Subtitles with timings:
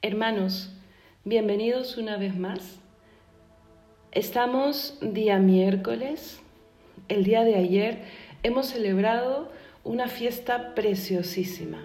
[0.00, 0.70] Hermanos,
[1.24, 2.78] bienvenidos una vez más.
[4.12, 6.38] Estamos día miércoles.
[7.08, 8.04] El día de ayer
[8.44, 9.50] hemos celebrado
[9.82, 11.84] una fiesta preciosísima.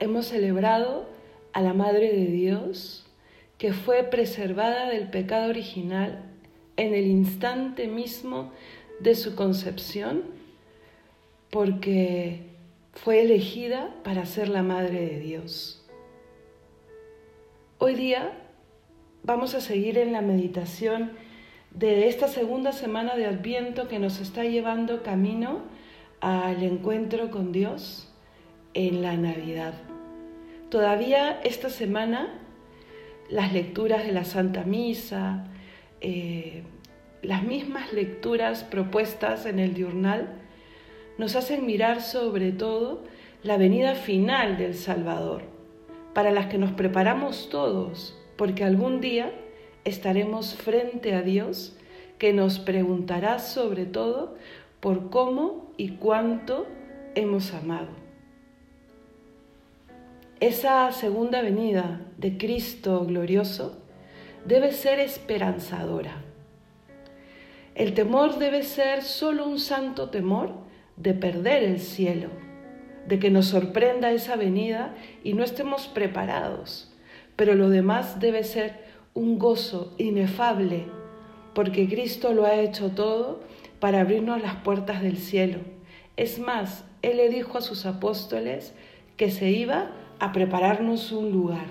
[0.00, 1.06] Hemos celebrado
[1.52, 3.06] a la Madre de Dios
[3.58, 6.24] que fue preservada del pecado original
[6.78, 8.52] en el instante mismo
[9.00, 10.22] de su concepción
[11.50, 12.40] porque
[12.94, 15.77] fue elegida para ser la Madre de Dios.
[17.80, 18.32] Hoy día
[19.22, 21.12] vamos a seguir en la meditación
[21.70, 25.60] de esta segunda semana de Adviento que nos está llevando camino
[26.20, 28.12] al encuentro con Dios
[28.74, 29.74] en la Navidad.
[30.70, 32.40] Todavía esta semana
[33.30, 35.44] las lecturas de la Santa Misa,
[36.00, 36.64] eh,
[37.22, 40.42] las mismas lecturas propuestas en el diurnal,
[41.16, 43.04] nos hacen mirar sobre todo
[43.44, 45.57] la venida final del Salvador
[46.14, 49.32] para las que nos preparamos todos, porque algún día
[49.84, 51.76] estaremos frente a Dios
[52.18, 54.36] que nos preguntará sobre todo
[54.80, 56.66] por cómo y cuánto
[57.14, 57.88] hemos amado.
[60.40, 63.78] Esa segunda venida de Cristo glorioso
[64.44, 66.22] debe ser esperanzadora.
[67.74, 70.52] El temor debe ser solo un santo temor
[70.96, 72.47] de perder el cielo
[73.08, 74.94] de que nos sorprenda esa venida
[75.24, 76.92] y no estemos preparados.
[77.36, 80.84] Pero lo demás debe ser un gozo inefable,
[81.54, 83.40] porque Cristo lo ha hecho todo
[83.80, 85.60] para abrirnos las puertas del cielo.
[86.18, 88.74] Es más, Él le dijo a sus apóstoles
[89.16, 91.66] que se iba a prepararnos un lugar.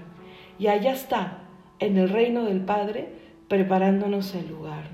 [0.58, 1.44] Y allá está,
[1.80, 3.10] en el reino del Padre,
[3.48, 4.86] preparándonos el lugar.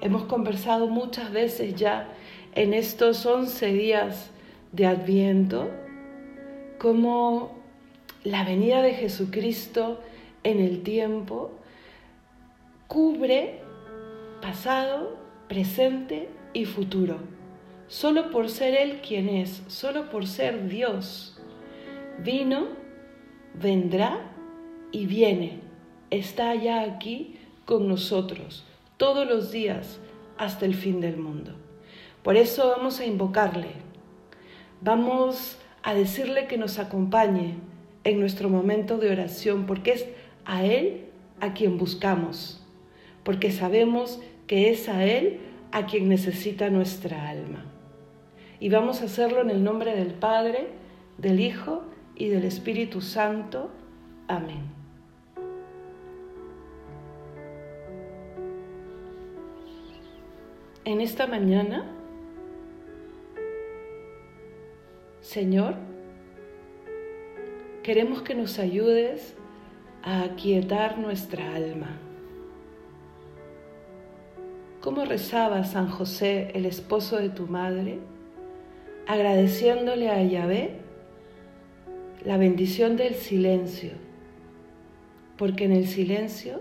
[0.00, 2.08] Hemos conversado muchas veces ya
[2.54, 4.30] en estos once días
[4.76, 5.70] de Adviento,
[6.78, 7.56] como
[8.24, 10.00] la venida de Jesucristo
[10.44, 11.50] en el tiempo
[12.86, 13.60] cubre
[14.40, 15.16] pasado,
[15.48, 17.16] presente y futuro,
[17.88, 21.40] solo por ser Él quien es, solo por ser Dios.
[22.22, 22.68] Vino,
[23.54, 24.30] vendrá
[24.92, 25.60] y viene,
[26.10, 28.64] está ya aquí con nosotros
[28.96, 29.98] todos los días
[30.36, 31.52] hasta el fin del mundo.
[32.22, 33.85] Por eso vamos a invocarle,
[34.80, 37.54] Vamos a decirle que nos acompañe
[38.04, 40.06] en nuestro momento de oración, porque es
[40.44, 41.06] a Él
[41.40, 42.64] a quien buscamos,
[43.24, 45.40] porque sabemos que es a Él
[45.72, 47.64] a quien necesita nuestra alma.
[48.60, 50.68] Y vamos a hacerlo en el nombre del Padre,
[51.18, 51.82] del Hijo
[52.14, 53.70] y del Espíritu Santo.
[54.28, 54.76] Amén.
[60.84, 61.95] En esta mañana
[65.26, 65.74] Señor,
[67.82, 69.34] queremos que nos ayudes
[70.04, 71.98] a aquietar nuestra alma.
[74.80, 77.98] ¿Cómo rezaba San José, el esposo de tu madre,
[79.08, 80.76] agradeciéndole a Yahvé
[82.24, 83.94] la bendición del silencio?
[85.36, 86.60] Porque en el silencio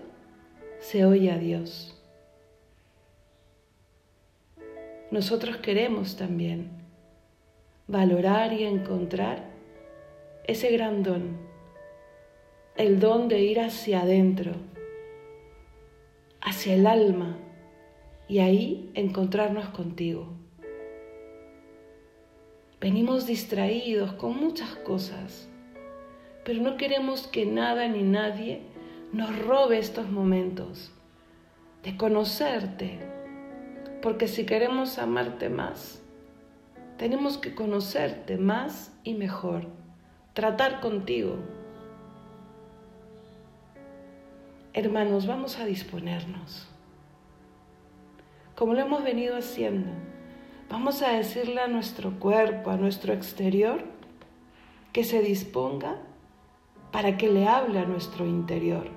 [0.80, 2.02] se oye a Dios.
[5.12, 6.85] Nosotros queremos también
[7.88, 9.46] valorar y encontrar
[10.48, 11.38] ese gran don,
[12.76, 14.54] el don de ir hacia adentro,
[16.42, 17.38] hacia el alma
[18.28, 20.34] y ahí encontrarnos contigo.
[22.82, 25.48] Venimos distraídos con muchas cosas,
[26.44, 28.62] pero no queremos que nada ni nadie
[29.14, 30.92] nos robe estos momentos
[31.84, 33.00] de conocerte,
[34.02, 36.05] porque si queremos amarte más,
[36.98, 39.68] tenemos que conocerte más y mejor,
[40.34, 41.38] tratar contigo.
[44.74, 46.68] Hermanos, vamos a disponernos.
[48.56, 49.92] Como lo hemos venido haciendo,
[50.70, 53.84] vamos a decirle a nuestro cuerpo, a nuestro exterior,
[54.94, 55.98] que se disponga
[56.92, 58.90] para que le hable a nuestro interior.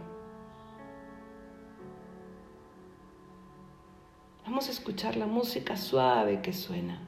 [4.44, 7.07] Vamos a escuchar la música suave que suena.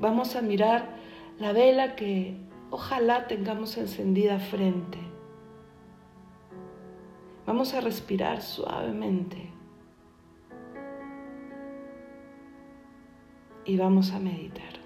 [0.00, 0.88] Vamos a mirar
[1.38, 2.34] la vela que
[2.70, 4.98] ojalá tengamos encendida frente.
[7.46, 9.50] Vamos a respirar suavemente.
[13.66, 14.80] Y vamos a meditar.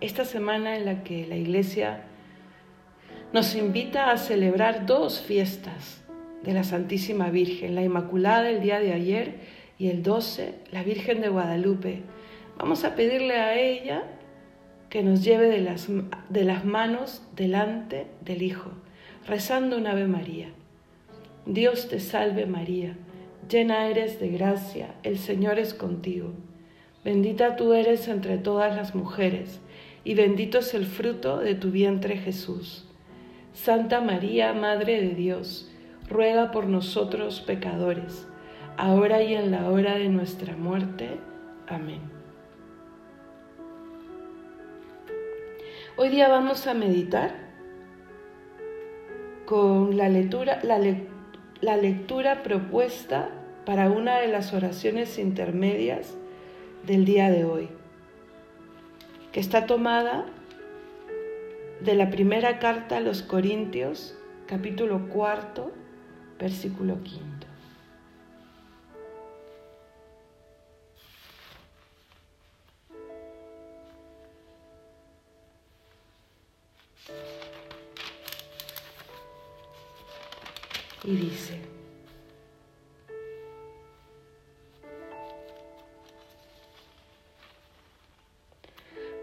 [0.00, 2.04] Esta semana en la que la iglesia
[3.32, 6.07] nos invita a celebrar dos fiestas
[6.42, 9.36] de la Santísima Virgen, la Inmaculada el día de ayer
[9.78, 12.02] y el 12 la Virgen de Guadalupe.
[12.58, 14.04] Vamos a pedirle a ella
[14.90, 15.88] que nos lleve de las,
[16.28, 18.70] de las manos delante del Hijo,
[19.26, 20.48] rezando un Ave María.
[21.46, 22.96] Dios te salve María,
[23.48, 26.32] llena eres de gracia, el Señor es contigo.
[27.04, 29.60] Bendita tú eres entre todas las mujeres,
[30.04, 32.86] y bendito es el fruto de tu vientre Jesús.
[33.52, 35.70] Santa María, Madre de Dios,
[36.08, 38.26] ruega por nosotros pecadores,
[38.76, 41.18] ahora y en la hora de nuestra muerte.
[41.66, 42.18] Amén.
[45.96, 47.34] Hoy día vamos a meditar
[49.44, 53.30] con la lectura, la, lectura propuesta
[53.66, 56.14] para una de las oraciones intermedias
[56.86, 57.68] del día de hoy,
[59.32, 60.26] que está tomada
[61.80, 64.16] de la primera carta a los Corintios,
[64.46, 65.72] capítulo cuarto,
[66.38, 67.46] versículo quinto.
[81.04, 81.58] Y dice,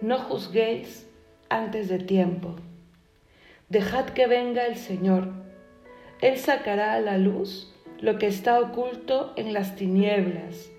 [0.01, 1.05] no juzguéis
[1.49, 2.55] antes de tiempo.
[3.69, 5.44] Dejad que venga el Señor.
[6.21, 10.69] Él sacará a la luz lo que está oculto en las tinieblas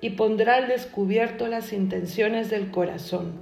[0.00, 3.32] y pondrá al descubierto las intenciones del corazón.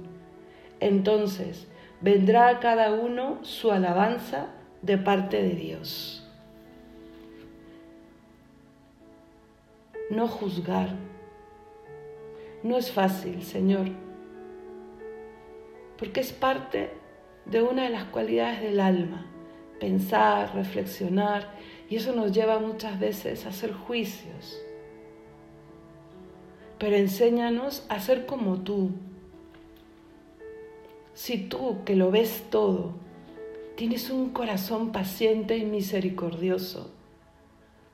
[0.79, 1.67] Entonces
[2.01, 4.47] vendrá a cada uno su alabanza
[4.81, 6.27] de parte de Dios.
[10.09, 10.89] No juzgar.
[12.63, 13.87] No es fácil, Señor
[16.01, 16.89] porque es parte
[17.45, 19.30] de una de las cualidades del alma,
[19.81, 21.49] pensar, reflexionar,
[21.89, 24.61] y eso nos lleva muchas veces a hacer juicios.
[26.77, 28.91] Pero enséñanos a ser como tú.
[31.15, 32.93] Si tú, que lo ves todo,
[33.75, 36.91] tienes un corazón paciente y misericordioso,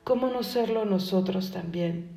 [0.04, 2.10] ¿cómo no serlo nosotros también?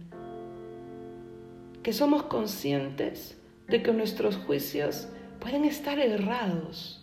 [1.82, 3.38] Que somos conscientes
[3.70, 5.08] de que nuestros juicios
[5.40, 7.01] pueden estar errados.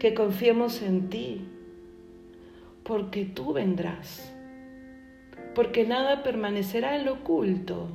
[0.00, 1.46] Que confiemos en ti,
[2.84, 4.32] porque tú vendrás,
[5.54, 7.86] porque nada permanecerá en lo oculto.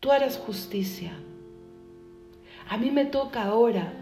[0.00, 1.12] Tú harás justicia.
[2.68, 3.94] A mí me toca ahora,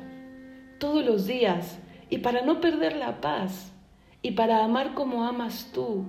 [0.78, 1.78] todos los días,
[2.08, 3.70] y para no perder la paz,
[4.20, 6.06] y para amar como amas tú,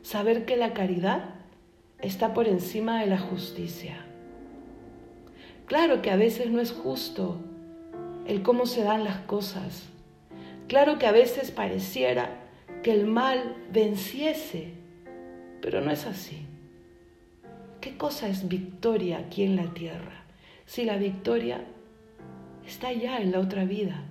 [0.00, 1.34] saber que la caridad
[1.98, 4.06] está por encima de la justicia.
[5.66, 7.44] Claro que a veces no es justo
[8.30, 9.88] el cómo se dan las cosas.
[10.68, 12.30] Claro que a veces pareciera
[12.84, 14.72] que el mal venciese,
[15.60, 16.46] pero no es así.
[17.80, 20.22] ¿Qué cosa es victoria aquí en la tierra?
[20.64, 21.64] Si la victoria
[22.64, 24.04] está ya en la otra vida.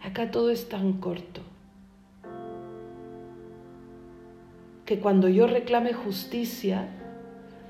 [0.00, 1.42] Acá todo es tan corto.
[4.86, 6.88] Que cuando yo reclame justicia,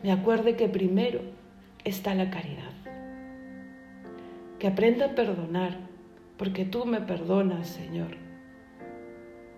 [0.04, 1.20] me acuerde que primero
[1.84, 2.79] está la caridad
[4.60, 5.78] que aprenda a perdonar,
[6.36, 8.18] porque tú me perdonas, Señor.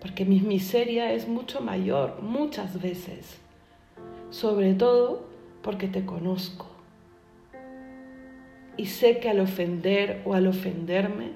[0.01, 3.39] Porque mi miseria es mucho mayor muchas veces,
[4.31, 5.27] sobre todo
[5.61, 6.67] porque te conozco.
[8.77, 11.33] Y sé que al ofender o al ofenderme,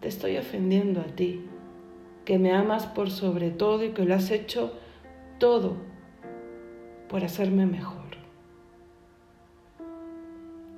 [0.00, 1.44] te estoy ofendiendo a ti,
[2.24, 4.72] que me amas por sobre todo y que lo has hecho
[5.38, 5.76] todo
[7.08, 8.02] por hacerme mejor.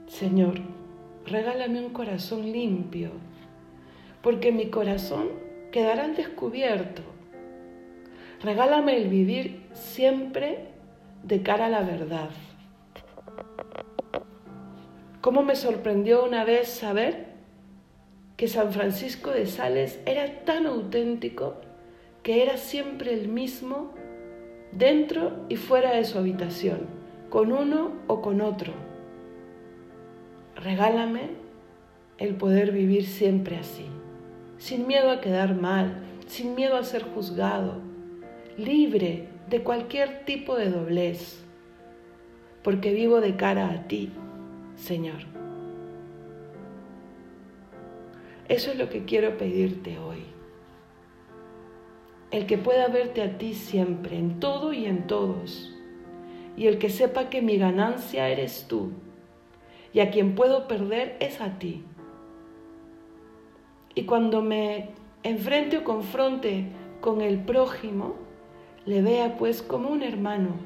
[0.06, 0.73] Señor,
[1.26, 3.10] regálame un corazón limpio,
[4.22, 5.28] porque mi corazón
[5.72, 7.02] quedará descubierto.
[8.42, 10.68] Regálame el vivir siempre
[11.22, 12.30] de cara a la verdad.
[15.20, 17.28] ¿Cómo me sorprendió una vez saber
[18.36, 21.54] que San Francisco de Sales era tan auténtico
[22.22, 23.94] que era siempre el mismo
[24.72, 26.80] dentro y fuera de su habitación,
[27.30, 28.93] con uno o con otro?
[30.56, 31.30] Regálame
[32.18, 33.86] el poder vivir siempre así,
[34.56, 37.80] sin miedo a quedar mal, sin miedo a ser juzgado,
[38.56, 41.42] libre de cualquier tipo de doblez,
[42.62, 44.12] porque vivo de cara a ti,
[44.76, 45.24] Señor.
[48.48, 50.22] Eso es lo que quiero pedirte hoy.
[52.30, 55.74] El que pueda verte a ti siempre, en todo y en todos.
[56.56, 58.92] Y el que sepa que mi ganancia eres tú
[59.94, 61.84] y a quien puedo perder es a ti.
[63.94, 64.90] Y cuando me
[65.22, 66.66] enfrente o confronte
[67.00, 68.16] con el prójimo,
[68.86, 70.56] le vea pues como un hermano,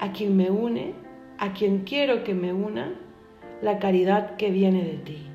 [0.00, 0.94] a quien me une,
[1.38, 2.94] a quien quiero que me una,
[3.60, 5.26] la caridad que viene de ti.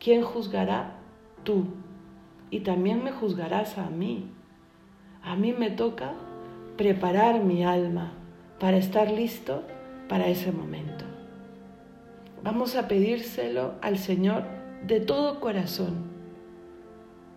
[0.00, 0.96] ¿Quién juzgará?
[1.44, 1.66] Tú.
[2.50, 4.30] Y también me juzgarás a mí.
[5.22, 6.14] A mí me toca
[6.76, 8.14] preparar mi alma
[8.58, 9.62] para estar listo
[10.12, 11.06] para ese momento.
[12.42, 14.44] Vamos a pedírselo al Señor
[14.86, 16.04] de todo corazón,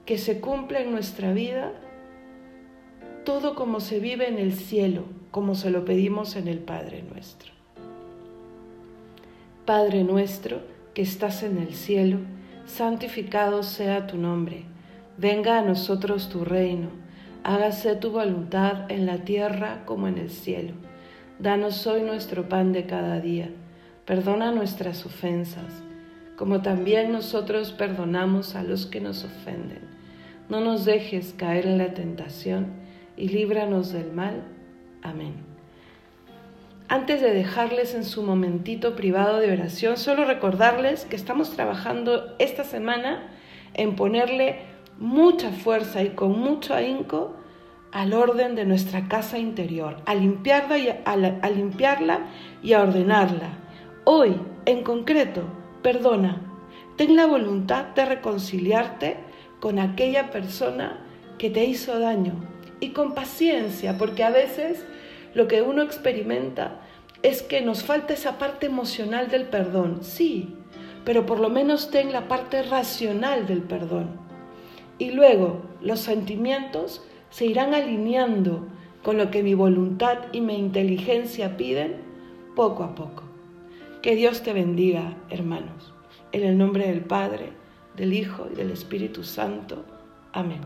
[0.05, 1.71] que se cumpla en nuestra vida
[3.23, 7.53] todo como se vive en el cielo, como se lo pedimos en el Padre nuestro.
[9.65, 10.59] Padre nuestro
[10.93, 12.17] que estás en el cielo,
[12.65, 14.65] santificado sea tu nombre,
[15.17, 16.89] venga a nosotros tu reino,
[17.45, 20.73] hágase tu voluntad en la tierra como en el cielo.
[21.39, 23.49] Danos hoy nuestro pan de cada día,
[24.05, 25.83] perdona nuestras ofensas,
[26.37, 29.81] como también nosotros perdonamos a los que nos ofenden.
[30.47, 32.67] No nos dejes caer en la tentación
[33.17, 34.43] y líbranos del mal.
[35.01, 35.33] Amén.
[36.87, 42.63] Antes de dejarles en su momentito privado de oración, solo recordarles que estamos trabajando esta
[42.63, 43.27] semana
[43.73, 44.59] en ponerle
[44.99, 47.35] mucha fuerza y con mucho ahínco
[47.95, 52.25] al orden de nuestra casa interior, a limpiarla y a, limpiarla
[52.61, 53.57] y a ordenarla.
[54.03, 54.35] Hoy,
[54.65, 55.43] en concreto,
[55.81, 56.41] perdona,
[56.97, 59.15] ten la voluntad de reconciliarte
[59.61, 61.05] con aquella persona
[61.37, 62.33] que te hizo daño
[62.81, 64.85] y con paciencia, porque a veces
[65.33, 66.81] lo que uno experimenta
[67.23, 70.53] es que nos falta esa parte emocional del perdón, sí,
[71.05, 74.19] pero por lo menos ten la parte racional del perdón.
[74.97, 77.01] Y luego los sentimientos
[77.35, 78.65] se irán alineando
[79.03, 81.97] con lo que mi voluntad y mi inteligencia piden
[82.55, 83.23] poco a poco.
[84.01, 85.93] Que Dios te bendiga, hermanos.
[86.31, 87.49] En el nombre del Padre,
[87.97, 89.83] del Hijo y del Espíritu Santo.
[90.31, 90.61] Amén.